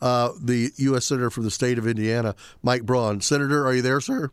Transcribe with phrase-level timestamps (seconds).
[0.00, 1.06] uh, the U.S.
[1.06, 3.20] Senator from the state of Indiana, Mike Braun.
[3.20, 4.30] Senator, are you there, sir?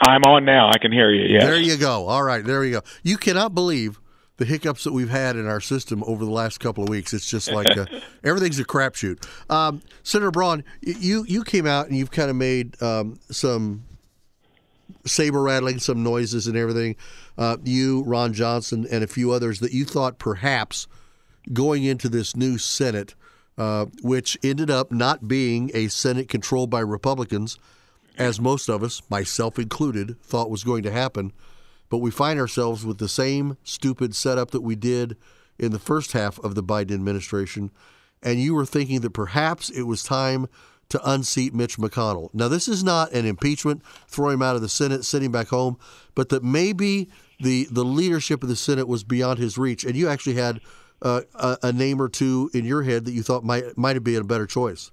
[0.00, 0.70] I'm on now.
[0.70, 1.34] I can hear you.
[1.34, 1.44] Yes.
[1.44, 2.06] There you go.
[2.06, 2.82] All right, there you go.
[3.02, 4.00] You cannot believe
[4.36, 7.14] the hiccups that we've had in our system over the last couple of weeks.
[7.14, 7.86] It's just like uh,
[8.24, 9.24] everything's a crapshoot.
[9.50, 13.84] Um, Senator Braun, you you came out and you've kind of made um, some
[15.06, 16.96] saber rattling, some noises and everything.
[17.36, 20.86] Uh, you, Ron Johnson, and a few others that you thought perhaps
[21.52, 23.14] going into this new Senate,
[23.56, 27.58] uh, which ended up not being a Senate controlled by Republicans,
[28.16, 31.32] as most of us, myself included, thought was going to happen.
[31.88, 35.16] But we find ourselves with the same stupid setup that we did
[35.58, 37.70] in the first half of the Biden administration.
[38.22, 40.48] And you were thinking that perhaps it was time
[40.88, 42.30] to unseat Mitch McConnell.
[42.32, 45.48] Now, this is not an impeachment, throw him out of the Senate, send him back
[45.48, 45.78] home,
[46.14, 47.08] but that maybe
[47.40, 49.84] the, the leadership of the Senate was beyond his reach.
[49.84, 50.60] And you actually had
[51.04, 54.04] uh, a, a, name or two in your head that you thought might might have
[54.04, 54.90] been a better choice?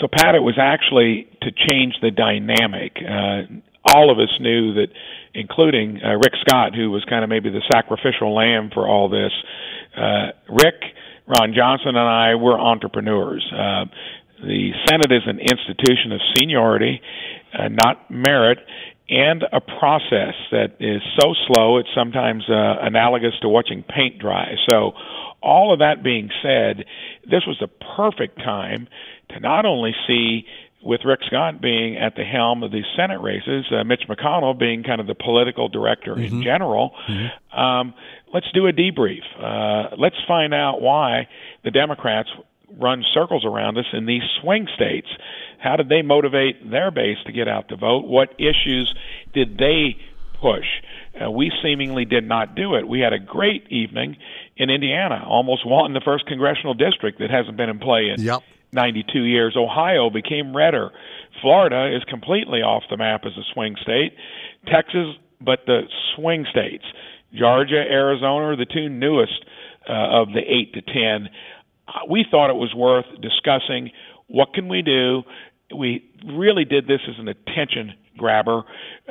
[0.00, 2.96] So, Pat, it was actually to change the dynamic.
[2.96, 3.42] Uh,
[3.84, 4.88] all of us knew that,
[5.34, 9.32] including uh, Rick Scott, who was kind of maybe the sacrificial lamb for all this.
[9.96, 10.80] Uh, Rick,
[11.26, 13.44] Ron Johnson, and I were entrepreneurs.
[13.52, 13.84] Uh,
[14.42, 17.00] the Senate is an institution of seniority,
[17.70, 18.58] not merit,
[19.12, 24.54] and a process that is so slow it's sometimes uh, analogous to watching paint dry.
[24.68, 24.92] So,
[25.42, 26.84] all of that being said,
[27.28, 28.86] this was the perfect time
[29.30, 30.46] to not only see
[30.82, 34.82] with Rick Scott being at the helm of these Senate races, uh, Mitch McConnell being
[34.82, 36.36] kind of the political director mm-hmm.
[36.36, 37.58] in general, mm-hmm.
[37.58, 37.94] um,
[38.32, 39.22] let's do a debrief.
[39.38, 41.28] Uh, let's find out why
[41.64, 42.30] the Democrats
[42.78, 45.08] run circles around us in these swing states.
[45.58, 48.06] How did they motivate their base to get out to vote?
[48.06, 48.94] What issues
[49.32, 49.96] did they
[50.40, 50.66] push?
[51.20, 52.88] Uh, we seemingly did not do it.
[52.88, 54.16] We had a great evening
[54.56, 58.40] in Indiana, almost won the first congressional district that hasn't been in play in yep.
[58.72, 59.56] 92 years.
[59.56, 60.90] Ohio became redder.
[61.40, 64.14] Florida is completely off the map as a swing state.
[64.66, 65.82] Texas, but the
[66.16, 66.84] swing states.
[67.34, 69.44] Georgia, Arizona are the two newest
[69.88, 71.28] uh, of the 8 to 10
[72.08, 73.90] we thought it was worth discussing.
[74.28, 75.22] What can we do?
[75.76, 78.62] We really did this as an attention grabber.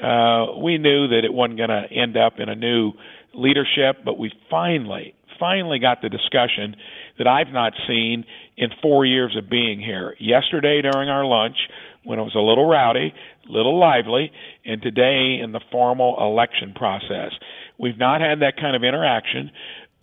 [0.01, 2.93] Uh, we knew that it wasn't going to end up in a new
[3.33, 6.75] leadership, but we finally, finally got the discussion
[7.17, 8.25] that I've not seen
[8.57, 10.15] in four years of being here.
[10.19, 11.57] Yesterday during our lunch,
[12.03, 13.13] when it was a little rowdy,
[13.47, 14.31] little lively,
[14.65, 17.31] and today in the formal election process.
[17.77, 19.51] We've not had that kind of interaction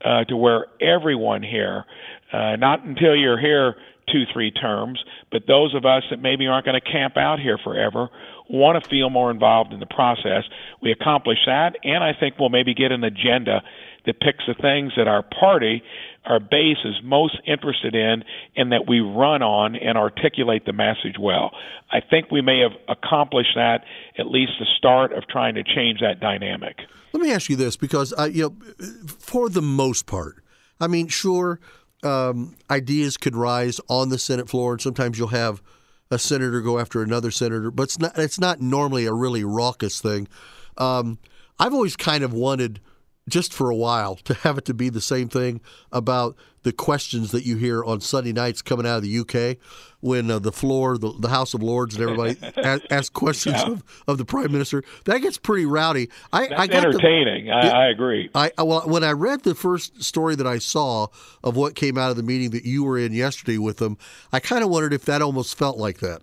[0.05, 1.84] uh, to where everyone here
[2.33, 3.77] uh, not until you're here
[4.12, 4.99] two, three terms,
[5.31, 8.09] but those of us that maybe aren't going to camp out here forever
[8.49, 10.44] want to feel more involved in the process.
[10.83, 13.62] We accomplish that, and I think we'll maybe get an agenda
[14.06, 15.83] that picks the things that our party,
[16.25, 18.25] our base is most interested in,
[18.56, 21.50] and that we run on and articulate the message well.
[21.91, 23.84] I think we may have accomplished that,
[24.19, 26.77] at least the start of trying to change that dynamic.
[27.12, 28.87] Let me ask you this, because uh, you know,
[29.19, 30.43] for the most part,
[30.81, 31.61] I mean, sure,
[32.03, 35.63] um, ideas could rise on the Senate floor, and sometimes you'll have
[36.11, 40.01] a senator go after another senator, but it's not it's not normally a really raucous
[40.01, 40.29] thing.
[40.77, 41.19] Um,
[41.59, 42.81] I've always kind of wanted
[43.28, 45.61] just for a while to have it to be the same thing
[45.93, 49.56] about the questions that you hear on Sunday nights coming out of the UK
[50.00, 53.72] when uh, the floor, the, the, House of Lords, and everybody ask, ask, questions yeah.
[53.72, 54.83] of, of the Prime Minister.
[55.05, 56.11] That gets pretty rowdy.
[56.33, 57.47] I, That's I got entertaining.
[57.47, 58.28] The, I, I, agree.
[58.34, 61.09] I well, when I read the first story that I saw
[61.43, 63.97] of what came out of the meeting that you were in yesterday with them,
[64.33, 66.22] I kind of wondered if that almost felt like that.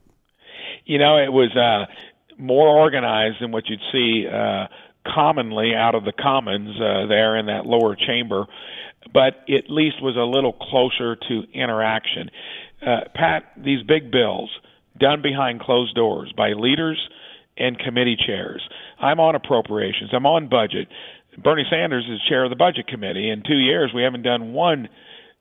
[0.85, 1.91] You know, it was uh,
[2.38, 4.27] more organized than what you'd see.
[4.27, 4.67] Uh,
[5.05, 8.45] commonly out of the commons uh, there in that lower chamber,
[9.13, 12.29] but at least was a little closer to interaction.
[12.85, 14.49] Uh, Pat, these big bills
[14.99, 17.09] done behind closed doors by leaders
[17.57, 18.67] and committee chairs.
[18.99, 20.11] I'm on appropriations.
[20.13, 20.88] I'm on budget.
[21.38, 23.29] Bernie Sanders is chair of the budget committee.
[23.29, 24.89] In two years, we haven't done one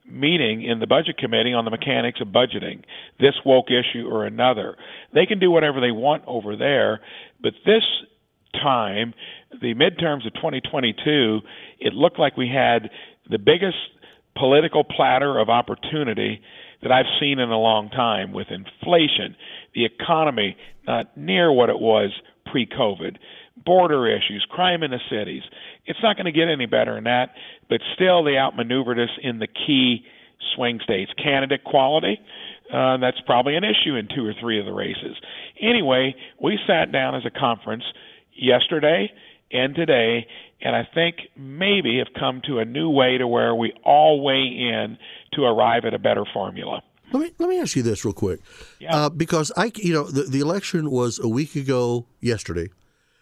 [0.06, 2.82] meeting in the budget committee on the mechanics of budgeting,
[3.18, 4.76] this woke issue or another.
[5.14, 7.00] They can do whatever they want over there,
[7.42, 7.84] but this
[8.62, 9.14] time,
[9.50, 11.40] the midterms of 2022,
[11.80, 12.90] it looked like we had
[13.30, 13.76] the biggest
[14.36, 16.40] political platter of opportunity
[16.82, 19.36] that I've seen in a long time with inflation,
[19.74, 20.56] the economy
[20.86, 22.10] not near what it was
[22.50, 23.16] pre COVID,
[23.64, 25.42] border issues, crime in the cities.
[25.86, 27.30] It's not going to get any better than that,
[27.68, 30.04] but still they outmaneuvered us in the key
[30.54, 31.10] swing states.
[31.22, 32.20] Candidate quality,
[32.72, 35.16] uh, that's probably an issue in two or three of the races.
[35.60, 37.84] Anyway, we sat down as a conference
[38.36, 39.12] yesterday
[39.50, 40.26] and today,
[40.60, 44.46] and I think maybe have come to a new way to where we all weigh
[44.46, 44.98] in
[45.34, 46.82] to arrive at a better formula.
[47.12, 48.40] Let me let me ask you this real quick,
[48.80, 48.96] Yeah.
[48.96, 52.68] uh, because I you know the, the election was a week ago yesterday,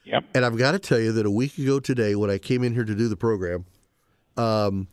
[0.05, 0.25] Yep.
[0.35, 2.73] and I've got to tell you that a week ago today, when I came in
[2.75, 3.67] here to do the program,
[4.37, 4.87] um,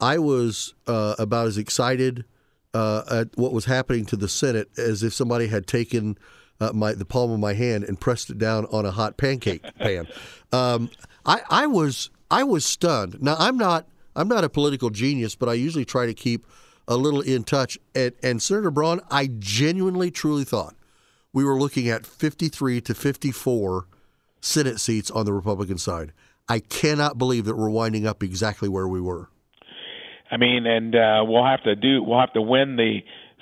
[0.00, 2.24] I was uh, about as excited
[2.72, 6.16] uh, at what was happening to the Senate as if somebody had taken
[6.60, 9.62] uh, my the palm of my hand and pressed it down on a hot pancake
[9.78, 10.06] pan.
[10.52, 10.90] Um,
[11.24, 13.22] I, I was I was stunned.
[13.22, 16.46] Now I'm not I'm not a political genius, but I usually try to keep
[16.88, 17.78] a little in touch.
[17.94, 20.74] And, and Senator Braun, I genuinely truly thought
[21.32, 23.86] we were looking at 53 to 54
[24.40, 26.12] Senate seats on the Republican side.
[26.48, 29.28] I cannot believe that we're winding up exactly where we were.
[30.30, 33.00] I mean, and uh, we'll have to do we'll have to win the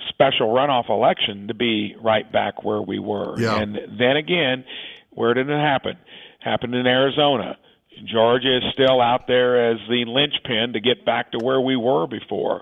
[0.09, 3.39] special runoff election to be right back where we were.
[3.39, 3.59] Yeah.
[3.59, 4.65] And then again,
[5.11, 5.97] where did it happen?
[6.39, 7.57] Happened in Arizona.
[8.05, 12.05] Georgia is still out there as the linchpin to get back to where we were
[12.07, 12.61] before.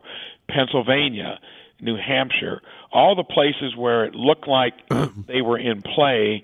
[0.50, 1.40] Pennsylvania,
[1.82, 2.62] New Hampshire,
[2.92, 4.74] all the places where it looked like
[5.28, 6.44] they were in play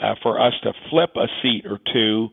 [0.00, 2.28] uh, for us to flip a seat or two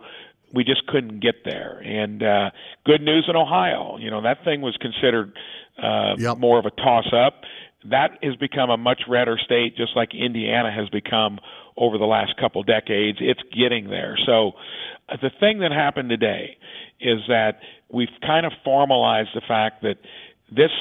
[0.51, 1.77] we just couldn't get there.
[1.86, 2.50] And uh,
[2.83, 3.98] good news in Ohio.
[4.00, 5.33] You know that thing was considered
[5.77, 6.39] uh, Yep.
[6.39, 7.44] more of a toss-up.
[7.85, 11.39] That has become a much redder state, just like Indiana has become
[11.77, 13.19] over the last couple decades.
[13.21, 14.17] It's getting there.
[14.25, 14.51] So
[15.07, 16.57] uh, the thing that happened today
[16.99, 17.59] is that
[17.91, 19.95] we've kind of formalized the fact that
[20.51, 20.71] this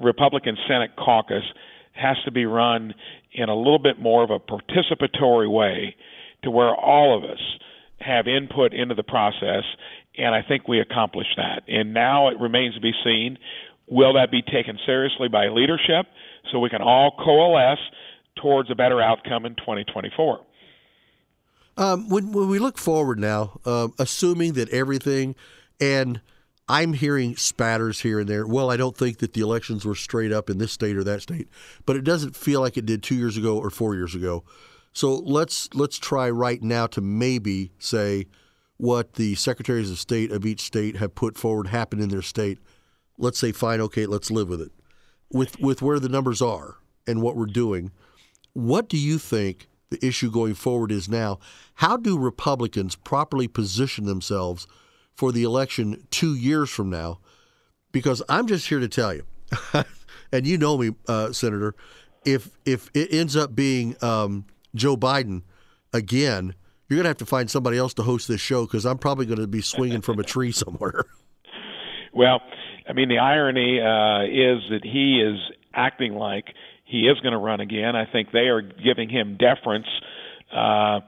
[0.00, 1.44] Republican Senate caucus
[1.92, 2.94] has to be run
[3.32, 5.94] in a little bit more of a participatory way
[6.42, 7.40] to where all of us
[8.00, 9.64] have input into the process,
[10.16, 11.62] and I think we accomplished that.
[11.68, 13.38] And now it remains to be seen
[13.86, 16.06] will that be taken seriously by leadership
[16.50, 17.78] so we can all coalesce
[18.40, 20.40] towards a better outcome in 2024.
[21.78, 25.34] Um, when, when we look forward now, um, assuming that everything,
[25.80, 26.20] and
[26.68, 28.46] I'm hearing spatters here and there.
[28.46, 31.22] Well, I don't think that the elections were straight up in this state or that
[31.22, 31.48] state,
[31.84, 34.42] but it doesn't feel like it did two years ago or four years ago.
[34.92, 38.26] So let's let's try right now to maybe say
[38.78, 42.58] what the secretaries of state of each state have put forward happened in their state.
[43.18, 44.72] Let's say fine, okay, let's live with it.
[45.32, 46.76] With with where the numbers are
[47.06, 47.90] and what we're doing,
[48.52, 51.38] what do you think the issue going forward is now?
[51.74, 54.66] How do Republicans properly position themselves
[55.14, 57.20] for the election two years from now?
[57.92, 59.24] Because I'm just here to tell you,
[60.32, 61.74] and you know me, uh, Senator,
[62.24, 65.42] if if it ends up being um, Joe Biden
[65.92, 66.54] again,
[66.88, 69.26] you're going to have to find somebody else to host this show because I'm probably
[69.26, 71.04] going to be swinging from a tree somewhere.
[72.16, 72.40] Well,
[72.88, 75.38] I mean, the irony uh, is that he is
[75.74, 76.46] acting like
[76.84, 77.96] he is going to run again.
[77.96, 79.86] I think they are giving him deference
[80.52, 81.00] uh,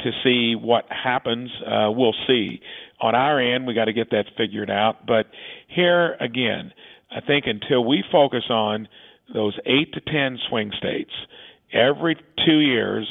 [0.00, 1.50] to see what happens.
[1.66, 2.60] Uh, we'll see.
[3.00, 5.06] On our end, we got to get that figured out.
[5.06, 5.26] But
[5.68, 6.72] here again,
[7.10, 8.88] I think until we focus on
[9.34, 11.10] those eight to ten swing states
[11.72, 13.06] every two years,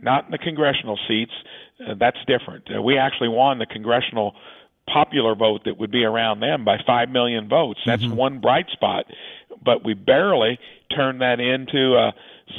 [0.00, 1.32] not in the congressional seats,
[1.80, 2.64] uh, that's different.
[2.74, 4.34] Uh, we actually won the congressional
[4.92, 7.80] popular vote that would be around them by 5 million votes.
[7.84, 9.06] That's one bright spot.
[9.64, 10.58] But we barely
[10.94, 12.12] turned that into a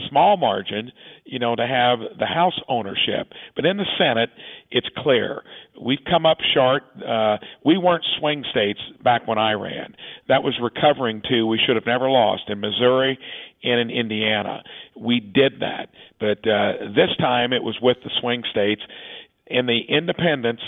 [0.10, 0.92] small margin,
[1.26, 3.32] you know, to have the House ownership.
[3.56, 4.30] But in the Senate,
[4.72, 5.44] it's clear.
[5.82, 6.84] We've come up short.
[7.06, 9.96] Uh, we weren't swing states back when I ran.
[10.28, 13.18] That was recovering to we should have never lost in Missouri
[13.64, 14.64] and in Indiana.
[15.00, 15.90] We did that.
[16.20, 18.82] But uh, this time it was with the swing states.
[19.50, 20.64] And the independents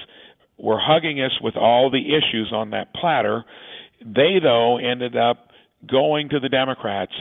[0.60, 3.46] were hugging us with all the issues on that platter.
[4.06, 5.50] They, though, ended up
[5.90, 7.14] going to the Democrats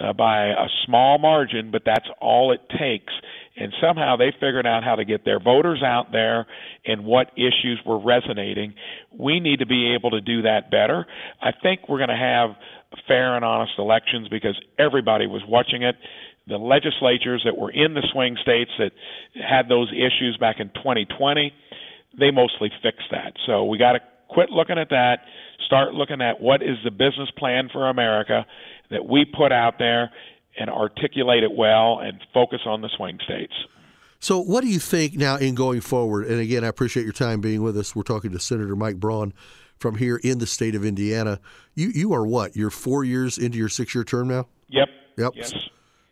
[0.00, 3.12] uh, by a small margin, but that's all it takes.
[3.56, 6.46] And somehow they figured out how to get their voters out there
[6.86, 8.74] and what issues were resonating.
[9.12, 11.06] We need to be able to do that better.
[11.42, 12.50] I think we're going to have
[13.06, 15.96] fair and honest elections because everybody was watching it.
[16.46, 18.92] The legislatures that were in the swing states that
[19.34, 21.52] had those issues back in 2020,
[22.18, 23.34] they mostly fix that.
[23.46, 25.20] So we got to quit looking at that,
[25.64, 28.46] start looking at what is the business plan for America
[28.90, 30.10] that we put out there
[30.58, 33.54] and articulate it well and focus on the swing states.
[34.20, 36.26] So, what do you think now in going forward?
[36.26, 37.94] And again, I appreciate your time being with us.
[37.94, 39.32] We're talking to Senator Mike Braun
[39.78, 41.38] from here in the state of Indiana.
[41.74, 42.56] You you are what?
[42.56, 44.48] You're four years into your six year term now.
[44.68, 44.88] Yep.
[45.18, 45.32] Yep.
[45.36, 45.54] Yes.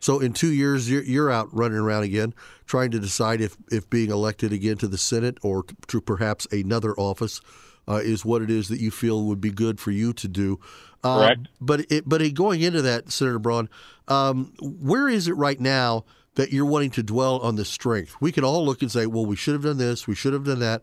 [0.06, 2.32] So in two years, you're, you're out running around again,
[2.64, 6.94] trying to decide if, if being elected again to the Senate or to perhaps another
[6.94, 7.40] office
[7.88, 10.60] uh, is what it is that you feel would be good for you to do.
[11.02, 11.48] Uh, Correct.
[11.60, 13.68] But it, but going into that, Senator Braun,
[14.06, 16.04] um, where is it right now
[16.36, 18.14] that you're wanting to dwell on the strength?
[18.20, 20.44] We can all look and say, well, we should have done this, we should have
[20.44, 20.82] done that.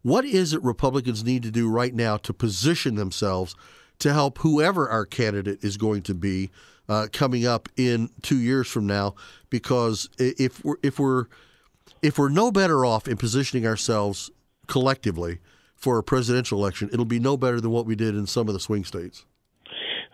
[0.00, 3.54] What is it Republicans need to do right now to position themselves
[3.98, 6.50] to help whoever our candidate is going to be
[6.88, 9.14] uh, coming up in two years from now,
[9.50, 11.26] because if we're if we're
[12.02, 14.30] if we're no better off in positioning ourselves
[14.66, 15.38] collectively
[15.76, 18.54] for a presidential election, it'll be no better than what we did in some of
[18.54, 19.24] the swing states.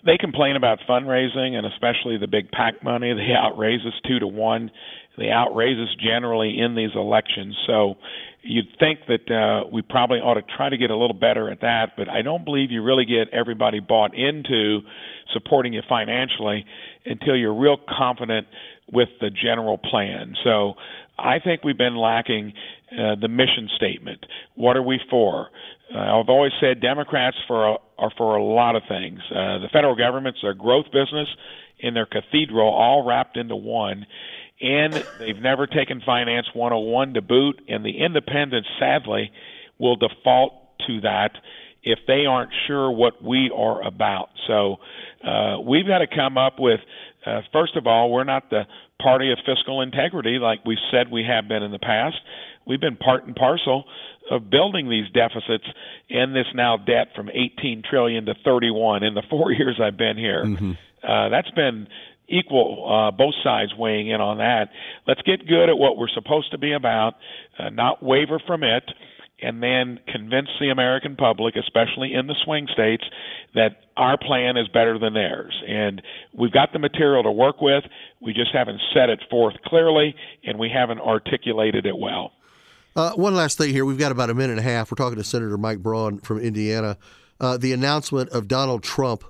[0.05, 3.13] They complain about fundraising and especially the big PAC money.
[3.13, 4.71] They outraise us two to one.
[5.17, 7.57] They outraise us generally in these elections.
[7.67, 7.97] So
[8.43, 11.61] you'd think that uh, we probably ought to try to get a little better at
[11.61, 14.81] that, but I don't believe you really get everybody bought into
[15.33, 16.65] supporting you financially
[17.05, 18.47] until you're real confident
[18.91, 20.35] with the general plan.
[20.45, 20.75] So
[21.19, 22.53] I think we've been lacking
[22.93, 24.25] uh, the mission statement.
[24.55, 25.49] What are we for?
[25.95, 29.21] Uh, I've always said Democrats for a, are for a lot of things.
[29.31, 31.29] Uh, the federal government's their growth business
[31.83, 34.07] and their cathedral all wrapped into one.
[34.61, 39.31] And they've never taken Finance 101 to boot, and the independents, sadly,
[39.79, 40.53] will default
[40.87, 41.31] to that
[41.83, 44.31] if they aren't sure what we are about.
[44.47, 44.77] So
[45.25, 46.81] uh, we've got to come up with,
[47.25, 48.67] uh, first of all, we're not the
[49.01, 52.17] party of fiscal integrity like we've said we have been in the past.
[52.67, 53.85] We've been part and parcel
[54.31, 55.65] of building these deficits
[56.11, 60.19] and this now debt from 18 trillion to 31 in the four years I've been
[60.19, 60.45] here.
[60.45, 60.73] Mm-hmm.
[61.03, 61.87] Uh, that's been
[62.29, 64.71] equal, uh, both sides weighing in on that.
[65.07, 67.15] Let's get good at what we're supposed to be about,
[67.59, 68.85] uh, not waver from it,
[69.41, 73.05] and then convince the American public, especially in the swing states,
[73.55, 75.55] that our plan is better than theirs.
[75.67, 77.85] And we've got the material to work with.
[78.21, 82.33] We just haven't set it forth clearly, and we haven't articulated it well.
[82.97, 83.85] Uh, one last thing here.
[83.85, 84.91] We've got about a minute and a half.
[84.91, 86.97] We're talking to Senator Mike Braun from Indiana.
[87.41, 89.23] Uh, the announcement of Donald Trump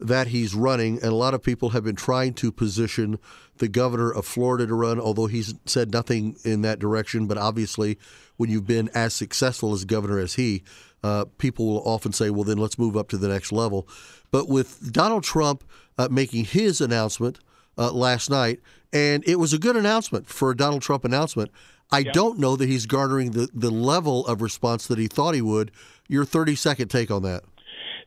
[0.00, 3.18] that he's running, and a lot of people have been trying to position
[3.56, 7.26] the governor of Florida to run, although he's said nothing in that direction.
[7.26, 7.98] But obviously,
[8.36, 10.62] when you've been as successful as governor as he,
[11.02, 13.88] uh, people will often say, well, then let's move up to the next level.
[14.30, 15.64] But with Donald Trump
[15.96, 17.40] uh, making his announcement
[17.76, 18.60] uh, last night,
[18.92, 21.50] and it was a good announcement for a Donald Trump announcement.
[21.90, 22.14] I yep.
[22.14, 25.70] don't know that he's garnering the, the level of response that he thought he would.
[26.06, 27.44] Your 30 second take on that.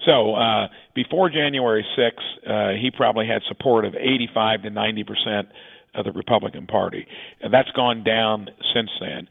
[0.06, 2.12] So uh, before January 6th,
[2.48, 5.48] uh, he probably had support of 85 to 90 percent
[5.94, 7.06] of the Republican Party.
[7.42, 9.28] And that's gone down since then.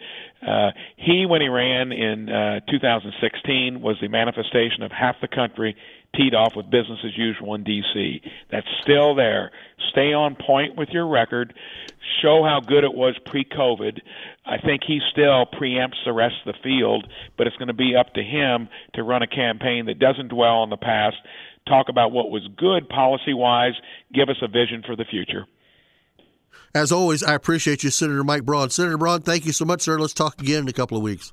[0.47, 5.77] Uh, he, when he ran in uh, 2016, was the manifestation of half the country
[6.14, 8.23] teed off with business as usual in D.C.
[8.50, 9.50] That's still there.
[9.90, 11.55] Stay on point with your record.
[12.23, 14.00] Show how good it was pre-COVID.
[14.45, 17.95] I think he still preempts the rest of the field, but it's going to be
[17.95, 21.17] up to him to run a campaign that doesn't dwell on the past,
[21.69, 23.75] talk about what was good policy-wise,
[24.12, 25.47] give us a vision for the future.
[26.75, 28.71] As always, I appreciate you, Senator Mike Braun.
[28.71, 29.99] Senator Braun, thank you so much, sir.
[29.99, 31.33] Let's talk again in a couple of weeks.